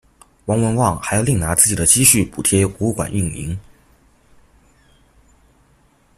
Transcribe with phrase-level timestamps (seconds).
[0.45, 3.55] 王文旺还要另拿自己的积蓄补贴博物馆运营。